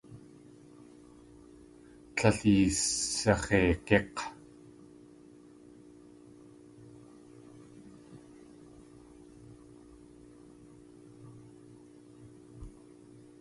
Líl 2.21 2.37
yisax̲eig̲ík̲! 2.55 4.23